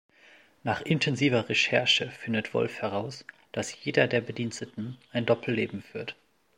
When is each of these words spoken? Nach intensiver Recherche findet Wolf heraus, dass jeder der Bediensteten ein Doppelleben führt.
Nach 0.63 0.81
intensiver 0.81 1.47
Recherche 1.47 2.09
findet 2.09 2.55
Wolf 2.55 2.81
heraus, 2.81 3.23
dass 3.51 3.83
jeder 3.83 4.07
der 4.07 4.21
Bediensteten 4.21 4.97
ein 5.11 5.27
Doppelleben 5.27 5.83
führt. 5.83 6.15